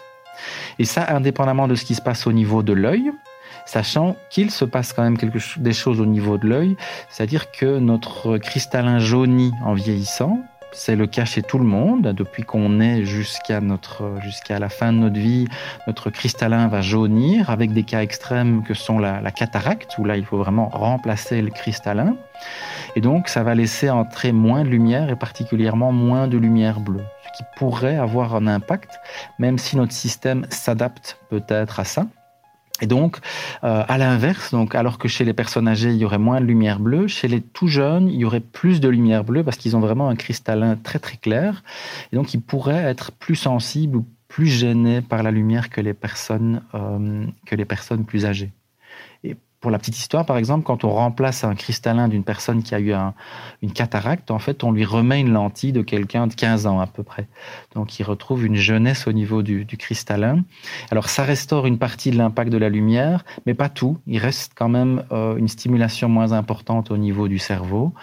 Et 0.79 0.85
ça, 0.85 1.07
indépendamment 1.15 1.69
de 1.69 1.75
ce 1.75 1.85
qui 1.85 1.95
se 1.95 2.03
passe 2.03 2.27
au 2.27 2.33
niveau 2.33 2.63
de 2.63 2.73
l'œil, 2.73 3.13
sachant 3.67 4.17
qu'il 4.31 4.51
se 4.51 4.65
passe 4.65 4.93
quand 4.93 5.03
même 5.03 5.19
quelque 5.19 5.39
des 5.59 5.73
choses 5.73 6.01
au 6.01 6.07
niveau 6.07 6.39
de 6.39 6.47
l'œil, 6.47 6.77
c'est-à-dire 7.09 7.51
que 7.51 7.79
notre 7.79 8.39
cristallin 8.39 8.99
jaunit 8.99 9.53
en 9.65 9.75
vieillissant, 9.75 10.41
c'est 10.75 10.97
le 10.97 11.07
cas 11.07 11.25
chez 11.25 11.43
tout 11.43 11.59
le 11.59 11.65
monde. 11.65 12.03
Depuis 12.03 12.43
qu'on 12.43 12.81
est 12.81 13.05
jusqu'à 13.05 13.61
notre, 13.61 14.21
jusqu'à 14.23 14.59
la 14.59 14.69
fin 14.69 14.93
de 14.93 14.99
notre 14.99 15.19
vie, 15.19 15.47
notre 15.87 16.11
cristallin 16.11 16.69
va 16.69 16.83
jaunir 16.83 17.49
avec 17.49 17.73
des 17.73 17.85
cas 17.85 18.03
extrêmes 18.03 18.63
que 18.65 18.75
sont 18.75 18.99
la, 18.99 19.21
la 19.21 19.31
cataracte, 19.31 19.97
où 19.99 20.05
là, 20.05 20.17
il 20.17 20.25
faut 20.25 20.37
vraiment 20.37 20.69
remplacer 20.69 21.41
le 21.41 21.51
cristallin. 21.51 22.17
Et 22.97 23.01
donc, 23.01 23.29
ça 23.29 23.43
va 23.43 23.55
laisser 23.55 23.89
entrer 23.89 24.33
moins 24.33 24.65
de 24.65 24.69
lumière 24.69 25.11
et 25.11 25.17
particulièrement 25.17 25.93
moins 25.93 26.29
de 26.29 26.37
lumière 26.37 26.81
bleue, 26.81 27.05
ce 27.27 27.39
qui 27.39 27.45
pourrait 27.57 27.97
avoir 27.97 28.35
un 28.35 28.47
impact, 28.47 28.99
même 29.39 29.59
si 29.59 29.77
notre 29.77 29.93
système 29.93 30.47
s'adapte 30.51 31.19
peut-être 31.31 31.81
à 31.81 31.85
ça. 31.85 32.07
Et 32.81 32.87
donc, 32.87 33.19
euh, 33.63 33.85
à 33.87 33.99
l'inverse, 33.99 34.51
donc 34.51 34.75
alors 34.75 34.99
que 34.99 35.07
chez 35.07 35.25
les 35.25 35.33
personnes 35.33 35.69
âgées, 35.69 35.91
il 35.91 35.97
y 35.97 36.05
aurait 36.05 36.19
moins 36.19 36.41
de 36.41 36.47
lumière 36.47 36.81
bleue, 36.81 37.07
chez 37.07 37.29
les 37.29 37.41
tout 37.41 37.69
jeunes, 37.69 38.09
il 38.09 38.17
y 38.17 38.25
aurait 38.25 38.41
plus 38.41 38.81
de 38.81 38.89
lumière 38.89 39.23
bleue 39.23 39.45
parce 39.45 39.57
qu'ils 39.57 39.77
ont 39.77 39.81
vraiment 39.81 40.09
un 40.09 40.17
cristallin 40.17 40.77
très 40.77 40.99
très 40.99 41.17
clair. 41.17 41.63
Et 42.13 42.17
donc, 42.17 42.35
ils 42.35 42.41
pourraient 42.41 42.83
être 42.83 43.13
plus 43.13 43.37
sensibles 43.37 43.99
ou 43.99 44.07
plus 44.27 44.47
gênés 44.47 45.03
par 45.03 45.23
la 45.23 45.31
lumière 45.31 45.71
que 45.71 45.81
les 45.81 45.95
personnes, 45.95 46.63
euh, 46.75 47.25
que 47.47 47.55
les 47.55 47.65
personnes 47.65 48.05
plus 48.05 48.27
âgées. 48.27 48.51
Pour 49.65 49.71
la 49.71 49.79
petite 49.79 49.97
histoire, 49.97 50.27
par 50.27 50.37
exemple, 50.37 50.63
quand 50.63 50.85
on 50.85 50.91
remplace 50.91 51.43
un 51.43 51.55
cristallin 51.55 52.09
d'une 52.09 52.23
personne 52.23 52.63
qui 52.63 52.75
a 52.75 52.81
eu 52.81 52.93
une 53.63 53.73
cataracte, 53.73 54.31
en 54.31 54.39
fait, 54.39 54.63
on 54.63 54.73
lui 54.73 54.85
remet 54.85 55.23
une 55.23 55.33
lentille 55.33 55.73
de 55.73 55.81
quelqu'un 55.81 56.27
de 56.27 56.35
15 56.35 56.67
ans 56.67 56.81
à 56.81 56.87
peu 56.87 57.03
près. 57.03 57.29
Donc, 57.75 57.99
il 57.99 58.03
retrouve 58.03 58.45
une 58.45 58.57
jeunesse 58.57 59.07
au 59.07 59.13
niveau 59.13 59.43
du, 59.43 59.65
cristallin. 59.79 60.45
Alors, 60.91 61.09
ça 61.09 61.23
restaure 61.23 61.65
une 61.65 61.79
partie 61.79 62.11
de 62.11 62.19
l'impact 62.19 62.53
de 62.53 62.59
la 62.59 62.69
lumière, 62.69 63.25
mais 63.47 63.55
pas 63.55 63.71
tout. 63.71 63.97
Il 64.07 64.19
reste 64.19 64.53
quand 64.55 64.69
même 64.69 65.03
euh, 65.13 65.39
une 65.39 65.49
stimulation 65.49 66.11
moins 66.11 66.33
importante 66.33 66.91
au 66.91 66.99
niveau 66.99 67.27
du 67.27 67.39
cerveau. 67.39 67.95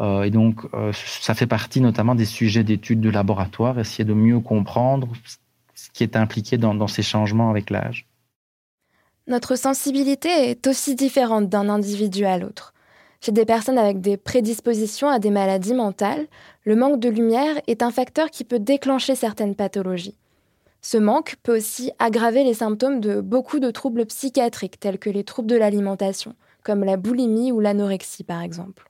Euh, 0.00 0.22
et 0.22 0.30
donc, 0.30 0.62
euh, 0.72 0.90
ça 0.94 1.34
fait 1.34 1.46
partie 1.46 1.82
notamment 1.82 2.14
des 2.14 2.24
sujets 2.24 2.64
d'études 2.64 3.02
de 3.02 3.10
laboratoire, 3.10 3.78
essayer 3.78 4.06
de 4.06 4.14
mieux 4.14 4.40
comprendre 4.40 5.06
ce 5.74 5.90
qui 5.92 6.02
est 6.02 6.16
impliqué 6.16 6.56
dans 6.56 6.86
ces 6.86 7.02
changements 7.02 7.50
avec 7.50 7.68
l'âge. 7.68 8.06
Notre 9.30 9.54
sensibilité 9.54 10.28
est 10.28 10.66
aussi 10.66 10.96
différente 10.96 11.48
d'un 11.48 11.68
individu 11.68 12.24
à 12.24 12.36
l'autre. 12.36 12.74
Chez 13.20 13.30
des 13.30 13.44
personnes 13.44 13.78
avec 13.78 14.00
des 14.00 14.16
prédispositions 14.16 15.08
à 15.08 15.20
des 15.20 15.30
maladies 15.30 15.72
mentales, 15.72 16.26
le 16.64 16.74
manque 16.74 16.98
de 16.98 17.08
lumière 17.08 17.60
est 17.68 17.84
un 17.84 17.92
facteur 17.92 18.28
qui 18.32 18.42
peut 18.42 18.58
déclencher 18.58 19.14
certaines 19.14 19.54
pathologies. 19.54 20.16
Ce 20.82 20.98
manque 20.98 21.36
peut 21.44 21.58
aussi 21.58 21.92
aggraver 22.00 22.42
les 22.42 22.54
symptômes 22.54 22.98
de 22.98 23.20
beaucoup 23.20 23.60
de 23.60 23.70
troubles 23.70 24.04
psychiatriques 24.06 24.80
tels 24.80 24.98
que 24.98 25.10
les 25.10 25.22
troubles 25.22 25.48
de 25.48 25.56
l'alimentation, 25.56 26.34
comme 26.64 26.82
la 26.82 26.96
boulimie 26.96 27.52
ou 27.52 27.60
l'anorexie 27.60 28.24
par 28.24 28.42
exemple. 28.42 28.89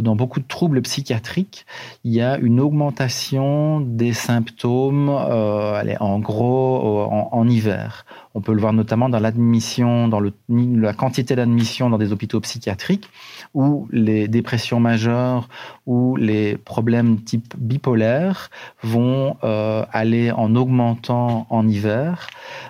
Dans 0.00 0.14
beaucoup 0.14 0.38
de 0.38 0.46
troubles 0.46 0.80
psychiatriques, 0.82 1.66
il 2.04 2.12
y 2.12 2.20
a 2.20 2.38
une 2.38 2.60
augmentation 2.60 3.80
des 3.80 4.12
symptômes, 4.12 5.08
euh, 5.08 5.96
en 5.98 6.20
gros, 6.20 7.08
en 7.32 7.48
hiver. 7.48 8.06
On 8.36 8.40
peut 8.40 8.52
le 8.52 8.60
voir 8.60 8.72
notamment 8.72 9.08
dans 9.08 9.18
l'admission, 9.18 10.06
dans 10.06 10.20
le, 10.20 10.32
la 10.48 10.92
quantité 10.92 11.34
d'admissions 11.34 11.90
dans 11.90 11.98
des 11.98 12.12
hôpitaux 12.12 12.38
psychiatriques, 12.38 13.10
où 13.54 13.88
les 13.90 14.28
dépressions 14.28 14.78
majeures 14.78 15.48
ou 15.86 16.14
les 16.14 16.56
problèmes 16.56 17.20
type 17.22 17.56
bipolaire 17.58 18.50
vont 18.84 19.36
euh, 19.42 19.84
aller 19.92 20.30
en 20.30 20.54
augmentant 20.54 21.48
en 21.50 21.66
hiver, 21.66 22.28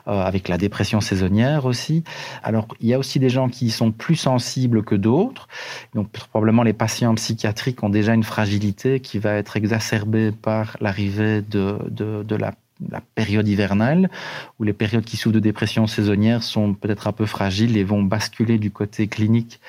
avec 0.08 0.48
la 0.48 0.58
dépression 0.58 1.00
saisonnière 1.00 1.64
aussi. 1.66 2.04
Alors, 2.42 2.66
il 2.80 2.88
y 2.88 2.94
a 2.94 2.98
aussi 2.98 3.18
des 3.18 3.28
gens 3.28 3.48
qui 3.48 3.70
sont 3.70 3.92
plus 3.92 4.16
sensibles 4.16 4.82
que 4.82 4.94
d'autres. 4.94 5.48
Donc, 5.94 6.10
probablement, 6.10 6.62
les 6.62 6.72
patients 6.72 7.14
psychiatriques 7.14 7.82
ont 7.82 7.90
déjà 7.90 8.14
une 8.14 8.24
fragilité 8.24 9.00
qui 9.00 9.18
va 9.18 9.34
être 9.34 9.56
exacerbée 9.56 10.32
par 10.32 10.76
l'arrivée 10.80 11.42
de, 11.42 11.78
de, 11.90 12.22
de 12.22 12.36
la 12.36 12.52
la 12.90 13.00
période 13.14 13.49
hivernale, 13.49 14.11
où 14.58 14.62
les 14.62 14.73
périodes 14.73 15.04
qui 15.04 15.16
souffrent 15.16 15.35
de 15.35 15.40
dépression 15.40 15.87
saisonnière 15.87 16.42
sont 16.42 16.75
peut-être 16.75 17.06
un 17.06 17.12
peu 17.12 17.26
fragiles 17.26 17.76
et 17.76 17.85
vont 17.85 18.02
basculer 18.02 18.58
du 18.58 18.70
côté 18.70 19.08
clinique 19.08 19.61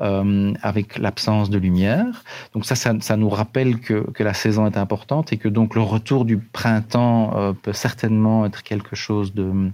euh, 0.00 0.52
avec 0.62 0.98
l'absence 0.98 1.50
de 1.50 1.58
lumière. 1.58 2.24
Donc 2.54 2.66
ça, 2.66 2.74
ça, 2.74 3.16
nous 3.16 3.28
rappelle 3.28 3.78
que, 3.80 4.04
la 4.18 4.34
saison 4.34 4.66
est 4.66 4.76
importante 4.76 5.32
et 5.32 5.36
que 5.36 5.48
donc 5.48 5.74
le 5.74 5.80
retour 5.80 6.24
du 6.24 6.38
printemps 6.38 7.36
euh, 7.36 7.52
peut 7.52 7.72
certainement 7.72 8.44
être 8.46 8.62
quelque 8.62 8.96
chose 8.96 9.32
de, 9.32 9.70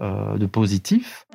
euh, 0.00 0.36
de 0.38 0.46
positif. 0.46 1.26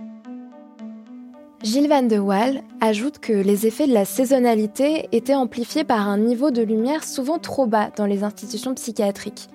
Gilles 1.63 1.87
Van 1.87 2.01
de 2.01 2.17
Waal 2.17 2.63
ajoute 2.81 3.19
que 3.19 3.33
les 3.33 3.67
effets 3.67 3.85
de 3.85 3.93
la 3.93 4.03
saisonnalité 4.03 5.07
étaient 5.11 5.35
amplifiés 5.35 5.83
par 5.83 6.09
un 6.09 6.17
niveau 6.17 6.49
de 6.49 6.63
lumière 6.63 7.03
souvent 7.03 7.37
trop 7.37 7.67
bas 7.67 7.91
dans 7.95 8.07
les 8.07 8.23
institutions 8.23 8.73
psychiatriques. 8.73 9.47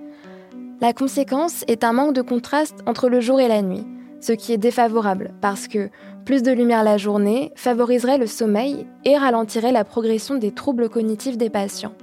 La 0.78 0.92
conséquence 0.92 1.64
est 1.68 1.85
un 1.85 1.95
manque 1.95 2.14
de 2.14 2.21
contraste 2.21 2.80
entre 2.87 3.09
le 3.09 3.21
jour 3.21 3.40
et 3.40 3.49
la 3.49 3.62
nuit, 3.62 3.87
ce 4.21 4.33
qui 4.33 4.52
est 4.52 4.59
défavorable 4.59 5.33
parce 5.40 5.68
que 5.68 5.88
plus 6.26 6.42
de 6.42 6.52
lumière 6.52 6.85
la 6.85 6.99
journée 6.99 7.50
favoriserait 7.54 8.18
le 8.18 8.26
sommeil 8.26 8.87
et 9.06 9.16
ralentirait 9.16 9.73
la 9.73 9.85
progression 9.85 10.35
des 10.35 10.52
troubles 10.52 10.90
cognitifs 10.90 11.38
des 11.38 11.49
patients. 11.49 11.95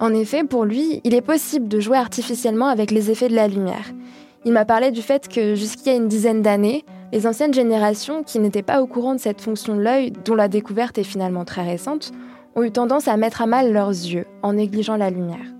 En 0.00 0.12
effet, 0.12 0.42
pour 0.42 0.64
lui, 0.64 1.00
il 1.04 1.14
est 1.14 1.20
possible 1.20 1.68
de 1.68 1.78
jouer 1.78 1.98
artificiellement 1.98 2.66
avec 2.66 2.90
les 2.90 3.10
effets 3.12 3.28
de 3.28 3.36
la 3.36 3.46
lumière. 3.46 3.92
Il 4.44 4.52
m'a 4.52 4.64
parlé 4.64 4.90
du 4.90 5.02
fait 5.02 5.28
que 5.28 5.54
jusqu'il 5.54 5.92
y 5.92 5.94
a 5.94 5.98
une 5.98 6.08
dizaine 6.08 6.42
d'années, 6.42 6.84
les 7.12 7.26
anciennes 7.26 7.54
générations, 7.54 8.24
qui 8.24 8.40
n'étaient 8.40 8.62
pas 8.62 8.82
au 8.82 8.86
courant 8.88 9.14
de 9.14 9.20
cette 9.20 9.40
fonction 9.40 9.76
de 9.76 9.82
l'œil, 9.82 10.12
dont 10.24 10.34
la 10.34 10.48
découverte 10.48 10.98
est 10.98 11.04
finalement 11.04 11.44
très 11.44 11.62
récente, 11.62 12.10
ont 12.56 12.64
eu 12.64 12.72
tendance 12.72 13.06
à 13.06 13.16
mettre 13.16 13.42
à 13.42 13.46
mal 13.46 13.72
leurs 13.72 13.90
yeux 13.90 14.26
en 14.42 14.54
négligeant 14.54 14.96
la 14.96 15.10
lumière. 15.10 15.59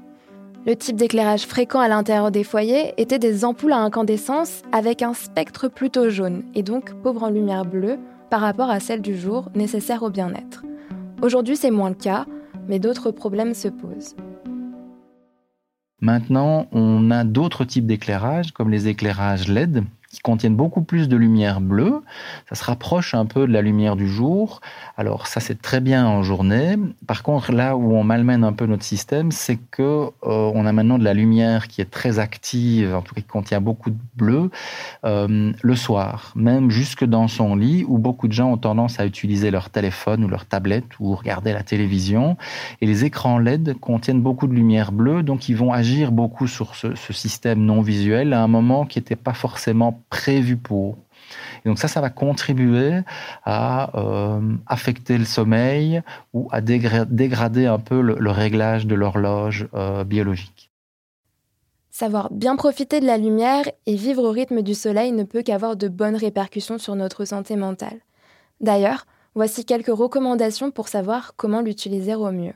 Le 0.67 0.77
type 0.77 0.97
d'éclairage 0.97 1.47
fréquent 1.47 1.81
à 1.81 1.89
l'intérieur 1.89 2.31
des 2.31 2.45
foyers 2.45 2.93
était 2.99 3.19
des 3.19 3.47
ampoules 3.47 3.73
à 3.73 3.79
incandescence 3.79 4.61
avec 4.73 5.01
un 5.01 5.15
spectre 5.15 5.69
plutôt 5.69 6.11
jaune 6.11 6.43
et 6.55 6.63
donc 6.63 6.93
pauvre 7.03 7.23
en 7.23 7.31
lumière 7.31 7.65
bleue 7.65 7.99
par 8.29 8.43
rapport 8.43 8.69
à 8.69 8.79
celle 8.79 9.01
du 9.01 9.17
jour 9.19 9.49
nécessaire 9.55 10.03
au 10.03 10.11
bien-être. 10.11 10.63
Aujourd'hui, 11.23 11.57
c'est 11.57 11.71
moins 11.71 11.89
le 11.89 11.95
cas, 11.95 12.27
mais 12.69 12.79
d'autres 12.79 13.11
problèmes 13.11 13.55
se 13.55 13.69
posent. 13.69 14.17
Maintenant, 16.03 16.67
on 16.73 17.11
a 17.11 17.25
d'autres 17.25 17.65
types 17.65 17.87
d'éclairage, 17.87 18.53
comme 18.53 18.71
les 18.71 18.87
éclairages 18.87 19.49
LED, 19.49 19.85
qui 20.11 20.21
contiennent 20.21 20.57
beaucoup 20.57 20.83
plus 20.83 21.09
de 21.09 21.17
lumière 21.17 21.61
bleue. 21.61 22.03
Ça 22.49 22.57
se 22.57 22.65
rapproche 22.65 23.15
un 23.15 23.27
peu 23.27 23.47
de 23.47 23.53
la 23.53 23.63
lumière 23.63 23.95
du 23.95 24.09
jour. 24.09 24.61
Alors 24.97 25.29
ça, 25.29 25.39
c'est 25.39 25.63
très 25.63 25.81
bien 25.81 26.05
en 26.05 26.25
journée. 26.25 26.77
Par 27.07 27.23
contre, 27.23 27.53
là 27.53 27.77
où 27.77 27.95
on 27.95 28.03
malmène 28.03 28.43
un 28.43 28.53
peu 28.53 28.67
notre 28.67 28.83
système, 28.83 29.31
c'est 29.31 29.59
que 29.71 29.83
euh, 29.83 30.11
on 30.25 30.67
a 30.67 30.73
maintenant 30.73 30.99
de 30.99 31.05
la 31.05 31.15
lumière 31.15 31.69
qui 31.69 31.81
est 31.81 31.91
très 31.91 32.19
active, 32.19 32.93
en 32.93 33.03
tout 33.03 33.15
cas 33.15 33.21
qui 33.21 33.27
contient 33.29 33.61
beaucoup 33.61 33.91
de 33.91 33.99
bleu, 34.17 34.51
euh, 35.05 35.53
le 35.63 35.77
soir, 35.77 36.33
même 36.35 36.71
jusque 36.71 37.05
dans 37.05 37.29
son 37.29 37.55
lit, 37.55 37.85
où 37.87 37.99
beaucoup 37.99 38.27
de 38.27 38.33
gens 38.33 38.51
ont 38.51 38.59
tendance 38.59 38.99
à 38.99 39.07
utiliser 39.07 39.53
leur 39.53 39.71
téléphone 39.71 40.25
ou 40.25 40.29
leur 40.29 40.45
tablette 40.45 40.99
ou 40.99 41.15
regarder 41.15 41.53
la 41.53 41.63
télévision. 41.63 42.37
Et 42.81 42.87
les 42.87 43.05
écrans 43.05 43.39
LED 43.39 43.79
contiennent 43.79 44.23
beaucoup 44.23 44.49
de 44.49 44.55
lumière 44.55 44.91
bleue, 44.91 45.23
donc 45.23 45.49
ils 45.49 45.57
vont 45.57 45.73
agir 45.73 46.11
beaucoup 46.11 46.49
sur 46.49 46.75
ce, 46.75 46.97
ce 46.97 47.13
système 47.13 47.65
non 47.65 47.81
visuel 47.81 48.33
à 48.33 48.43
un 48.43 48.49
moment 48.49 48.87
qui 48.87 48.99
n'était 48.99 49.15
pas 49.15 49.35
forcément 49.35 50.00
prévu 50.09 50.57
pour. 50.57 50.97
Et 51.65 51.69
donc 51.69 51.79
ça, 51.79 51.89
ça 51.89 52.01
va 52.01 52.11
contribuer 52.11 53.01
à 53.45 53.99
euh, 53.99 54.41
affecter 54.67 55.19
le 55.19 55.25
sommeil 55.25 56.03
ou 56.33 56.49
à 56.51 56.61
dégrader 56.61 57.67
un 57.67 57.79
peu 57.79 58.01
le, 58.01 58.31
réglage 58.31 58.87
de 58.87 58.95
l'horloge 58.95 59.69
euh, 59.75 60.05
biologique. 60.05 60.71
Savoir 61.91 62.31
bien 62.33 62.57
profiter 62.57 63.01
de 63.01 63.07
la 63.07 63.19
lumière 63.19 63.65
et 63.87 63.97
vivre 63.97 64.23
au 64.23 64.31
rythme 64.31 64.63
du 64.63 64.75
soleil 64.75 65.13
ne 65.13 65.25
peut 65.25 65.43
qu'avoir 65.43 65.77
de 65.77 65.89
bonnes 65.89 66.17
répercussions 66.17 66.79
sur 66.79 66.95
notre 66.95 67.25
santé 67.25 67.57
mentale. 67.57 68.01
D'ailleurs, 68.61 69.07
voici 69.35 69.65
quelques 69.65 69.95
recommandations 69.95 70.71
pour 70.71 70.89
savoir 70.89 71.35
comment 71.37 71.61
l'utiliser 71.61 72.15
au 72.15 72.31
mieux 72.31 72.55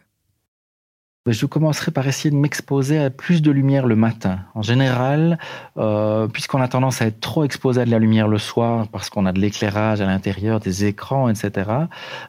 je 1.33 1.47
commencerai 1.47 1.91
par 1.91 2.07
essayer 2.07 2.31
de 2.31 2.37
m'exposer 2.37 2.99
à 2.99 3.09
plus 3.09 3.41
de 3.41 3.51
lumière 3.51 3.87
le 3.87 3.97
matin. 3.97 4.41
En 4.55 4.61
général, 4.61 5.39
euh, 5.79 6.29
puisqu'on 6.29 6.61
a 6.61 6.69
tendance 6.69 7.01
à 7.01 7.07
être 7.07 7.21
trop 7.21 7.45
exposé 7.45 7.81
à 7.81 7.87
de 7.87 7.91
la 7.91 7.99
lumière 7.99 8.29
le 8.29 8.37
soir 8.37 8.89
parce 8.89 9.09
qu'on 9.09 9.25
a 9.25 9.33
de 9.33 9.41
l'éclairage 9.41 10.03
à 10.03 10.07
l'intérieur, 10.07 10.61
des 10.61 10.85
écrans, 10.85 11.31
etc., 11.31 11.71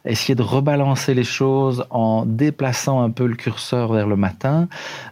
essayer 0.06 0.34
de 0.34 0.40
rebalancer 0.40 1.12
les 1.12 1.24
choses 1.24 1.84
en 1.90 2.24
déplaçant 2.24 3.02
un 3.02 3.10
peu 3.10 3.26
le 3.26 3.34
curseur 3.34 3.92
vers 3.92 4.06
le 4.06 4.16
matin 4.16 4.66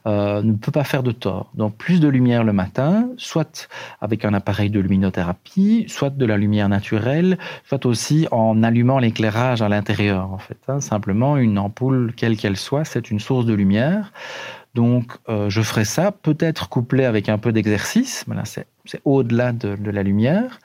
euh, 0.07 0.43
ne 0.43 0.55
peut 0.55 0.73
pas 0.73 0.85
faire 0.85 1.03
de 1.03 1.13
tort. 1.13 1.51
Donc 1.55 1.77
plus 1.77 2.01
de 2.01 2.09
lumière 2.09 2.43
le 2.43 2.55
matin, 2.55 3.09
soit 3.19 3.69
avec 4.01 4.25
un 4.25 4.33
appareil 4.33 4.71
de 4.71 4.81
luminothérapie, 4.81 5.85
soit 5.89 6.09
de 6.09 6.25
la 6.25 6.39
lumière 6.39 6.71
naturelle, 6.71 7.37
soit 7.69 7.85
aussi 7.85 8.29
en 8.31 8.63
allumant 8.63 8.99
l'éclairage 8.99 9.61
à 9.61 9.69
l'intérieur. 9.69 10.33
En 10.33 10.39
fait, 10.39 10.57
hein. 10.69 10.81
simplement 10.81 11.37
une 11.37 11.59
ampoule 11.59 12.15
quelle 12.17 12.39
qu'elle 12.39 12.57
soit, 12.57 12.87
c'est 12.87 13.11
une 13.11 13.21
source 13.21 13.45
de 13.45 13.53
lumière 13.53 13.74
donc, 14.75 15.13
euh, 15.29 15.51
je 15.51 15.63
ferai 15.63 15.85
ça, 15.85 16.11
peut-être 16.11 16.69
couplé 16.69 17.05
avec 17.05 17.29
un 17.29 17.39
peu 17.39 17.53
d'exercice, 17.53 18.25
mais 18.27 18.35
là, 18.35 18.43
c'est 18.45 18.67
au-delà 19.05 19.53
de, 19.53 19.91
la 19.91 20.03
lumière. 20.03 20.59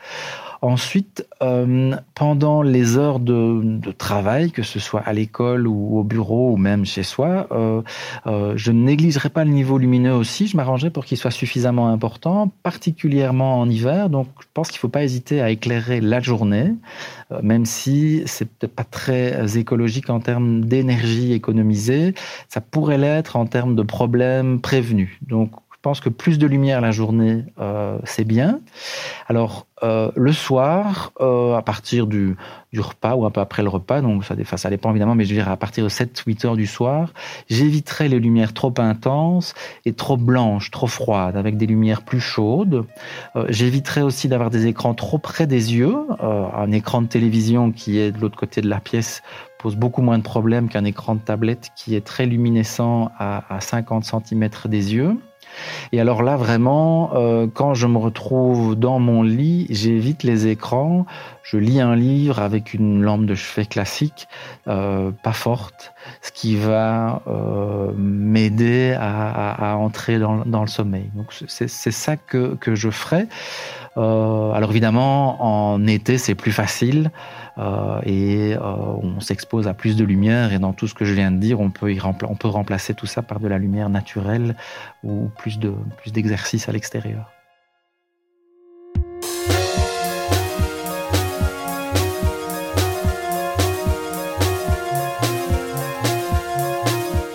Ensuite, 0.62 1.26
euh, 1.42 1.96
pendant 2.16 2.62
les 2.62 2.98
heures 2.98 3.20
de, 3.20 3.80
travail, 3.98 4.52
que 4.52 4.62
ce 4.62 4.80
soit 4.80 5.00
à 5.02 5.14
l'école 5.14 5.68
ou 5.68 5.98
au 5.98 6.04
bureau 6.04 6.52
ou 6.52 6.58
même 6.58 6.86
chez 6.86 7.04
soi, 7.04 7.48
euh, 7.52 7.82
euh, 8.28 8.54
je 8.58 8.72
ne 8.74 8.84
négligerai 8.84 9.30
pas 9.30 9.46
le 9.46 9.52
niveau 9.52 9.78
lumineux 9.78 10.14
aussi. 10.14 10.48
Je 10.48 10.58
m'arrangerai 10.58 10.90
pour 10.90 11.06
qu'il 11.06 11.18
soit 11.18 11.32
suffisamment 11.32 11.88
important, 11.88 12.52
particulièrement 12.62 13.60
en 13.60 13.70
hiver. 13.70 14.10
Donc, 14.10 14.28
je 14.42 14.48
pense 14.54 14.68
qu'il 14.68 14.78
ne 14.78 14.82
faut 14.82 14.90
pas 14.90 15.04
hésiter 15.04 15.42
à 15.42 15.50
éclairer 15.50 16.02
la 16.02 16.20
journée, 16.20 16.74
même 17.42 17.66
si 17.66 18.24
c'est 18.26 18.46
peut-être 18.46 18.76
pas 18.76 18.84
très 18.84 19.58
écologique 19.58 20.10
en 20.10 20.20
termes 20.20 20.66
d'énergie 20.66 21.32
économisée. 21.32 22.14
Ça 22.50 22.60
pourrait 22.60 22.98
l'être 22.98 23.38
en 23.38 23.46
termes 23.46 23.76
de 23.76 23.84
problèmes 23.84 24.60
prévenus. 24.60 25.20
Pense 25.82 26.00
que 26.00 26.10
plus 26.10 26.38
de 26.38 26.48
lumière 26.48 26.82
la 26.82 26.92
journée, 26.92 27.46
euh, 27.60 27.98
c'est 28.04 28.26
bien. 28.26 28.60
Alors, 29.28 29.68
euh, 29.82 30.12
le 30.16 30.34
soir, 30.34 31.14
euh, 31.22 31.56
à 31.56 31.62
partir 31.62 32.06
du, 32.08 32.36
repas 32.78 33.16
ou 33.16 33.26
un 33.26 33.32
peu 33.32 33.40
après 33.40 33.64
le 33.64 33.70
repas, 33.70 34.02
donc 34.02 34.26
ça, 34.26 34.36
ça 34.58 34.70
dépend 34.70 34.92
évidemment, 34.92 35.16
mais 35.16 35.24
je 35.24 35.34
dirais 35.34 35.50
à 35.50 35.58
partir 35.58 35.84
de 35.84 35.90
7-8 35.90 36.46
heures 36.46 36.56
du 36.56 36.68
soir, 36.68 37.14
j'éviterai 37.50 38.10
les 38.10 38.20
lumières 38.20 38.54
trop 38.54 38.74
intenses 38.78 39.54
et 39.86 39.94
trop 39.94 40.18
blanches, 40.18 40.70
trop 40.70 40.88
froides, 40.88 41.38
avec 41.38 41.58
des 41.58 41.66
lumières 41.66 42.04
plus 42.04 42.20
chaudes. 42.20 42.86
Euh, 43.36 43.46
j'éviterai 43.50 44.02
aussi 44.02 44.28
d'avoir 44.28 44.50
des 44.50 44.68
écrans 44.68 44.94
trop 44.94 45.18
près 45.18 45.48
des 45.48 45.74
yeux. 45.76 45.96
Un 46.20 46.72
écran 46.72 47.02
de 47.02 47.08
télévision 47.08 47.72
qui 47.72 48.00
est 48.00 48.12
de 48.12 48.20
l'autre 48.20 48.38
côté 48.38 48.62
de 48.62 48.70
la 48.70 48.80
pièce 48.80 49.22
pose 49.60 49.76
beaucoup 49.76 50.02
moins 50.02 50.18
de 50.18 50.24
problèmes 50.24 50.70
qu'un 50.70 50.86
écran 50.86 51.16
de 51.16 51.22
tablette 51.22 51.70
qui 51.76 51.96
est 51.96 52.06
très 52.06 52.26
luminescent 52.26 53.12
à, 53.18 53.56
à 53.56 53.62
50 53.62 54.06
cm 54.06 54.50
des 54.66 54.94
yeux. 54.94 55.18
Et 55.92 56.00
alors 56.00 56.24
là, 56.24 56.36
vraiment, 56.36 57.12
euh, 57.16 57.48
quand 57.52 57.74
je 57.74 57.88
me 57.88 57.98
retrouve 57.98 58.76
dans 58.76 59.00
mon 59.00 59.24
lit, 59.24 59.68
j'évite 59.70 60.24
les 60.24 60.48
écrans. 60.48 61.06
Je 61.44 61.58
lis 61.58 61.80
un 61.82 61.96
livre 61.96 62.40
avec 62.40 62.74
une 62.74 63.02
lampe 63.02 63.26
de 63.26 63.34
chevet 63.34 63.66
classique, 63.66 64.28
euh, 64.68 65.12
pas 65.24 65.34
forte, 65.34 65.94
ce 66.22 66.32
qui 66.32 66.56
va 66.56 67.24
euh, 67.28 67.92
m'aider 67.98 68.96
à, 69.00 69.76
entrer 69.78 70.20
dans, 70.20 70.62
le 70.62 70.68
sommeil. 70.68 71.10
Donc 71.16 71.34
c'est 71.48 71.68
ça 71.68 72.18
que, 72.18 72.56
que 72.56 72.76
je 72.76 72.92
ferai. 72.92 73.28
alors 73.96 74.70
évidemment, 74.70 75.74
en 75.74 75.88
été, 75.88 76.20
c'est 76.20 76.36
plus 76.36 76.52
facile. 76.52 77.10
Euh, 77.60 78.00
et 78.04 78.56
euh, 78.56 78.60
on 78.62 79.20
s'expose 79.20 79.68
à 79.68 79.74
plus 79.74 79.98
de 79.98 80.06
lumière 80.06 80.54
et 80.54 80.60
dans 80.60 80.72
tout 80.72 80.88
ce 80.88 80.94
que 80.94 81.04
je 81.04 81.14
viens 81.14 81.32
de 81.32 81.38
dire, 81.38 81.60
on 81.60 81.72
peut, 81.72 81.94
on 82.04 82.36
peut 82.36 82.48
remplacer 82.48 82.94
tout 82.94 83.06
ça 83.06 83.22
par 83.22 83.40
de 83.40 83.48
la 83.48 83.58
lumière 83.58 83.90
naturelle 83.90 84.56
ou 85.04 85.30
plus 85.38 85.60
de 85.60 85.74
plus 85.98 86.14
d'exercice 86.14 86.70
à 86.70 86.72
l'extérieur. 86.72 87.32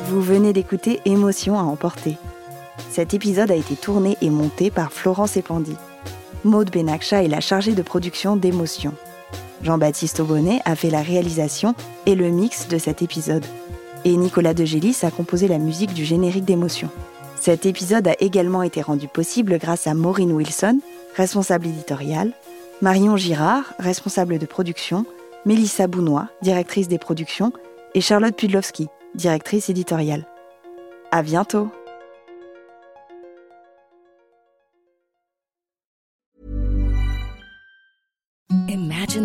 Vous 0.06 0.22
venez 0.22 0.52
d'écouter 0.54 1.00
Émotion 1.04 1.58
à 1.58 1.62
emporter. 1.62 2.16
Cet 2.88 3.12
épisode 3.12 3.50
a 3.50 3.56
été 3.56 3.74
tourné 3.74 4.16
et 4.22 4.30
monté 4.30 4.70
par 4.70 4.92
Florence 4.92 5.37
Epandi. 5.37 5.76
Maude 6.44 6.70
Benakcha 6.70 7.22
est 7.22 7.28
la 7.28 7.40
chargée 7.40 7.74
de 7.74 7.82
production 7.82 8.37
d'Émotion. 8.37 8.94
Jean-Baptiste 9.62 10.21
Aubonnet 10.21 10.61
a 10.64 10.77
fait 10.77 10.90
la 10.90 11.03
réalisation 11.03 11.75
et 12.07 12.14
le 12.14 12.31
mix 12.31 12.69
de 12.69 12.79
cet 12.79 13.03
épisode. 13.03 13.45
Et 14.05 14.17
Nicolas 14.17 14.55
Degélis 14.55 14.99
a 15.03 15.11
composé 15.11 15.49
la 15.49 15.59
musique 15.59 15.95
du 15.95 16.05
générique 16.05 16.45
d'émotion. 16.45 16.90
Cet 17.40 17.67
épisode 17.67 18.09
a 18.09 18.14
également 18.21 18.62
été 18.62 18.83
rendu 18.83 19.09
possible 19.09 19.59
grâce 19.59 19.87
à 19.87 19.95
Maureen 19.95 20.33
Wilson, 20.33 20.81
responsable 21.14 21.67
éditoriale, 21.67 22.33
Marion 22.83 23.17
Girard, 23.17 23.75
responsable 23.79 24.38
de 24.38 24.47
production, 24.47 25.07
Mélissa 25.47 25.87
Bounois, 25.87 26.29
directrice 26.43 26.88
des 26.88 26.99
productions, 26.99 27.53
et 27.95 28.01
Charlotte 28.01 28.37
Pudlowski, 28.37 28.88
directrice 29.14 29.69
éditoriale. 29.69 30.27
À 31.12 31.23
bientôt! 31.23 31.69